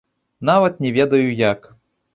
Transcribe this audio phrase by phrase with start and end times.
[0.51, 1.73] Нават не ведаю як.